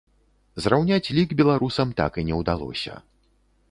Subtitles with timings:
[0.65, 2.93] Зраўняць лік беларусам так і не ўдалося.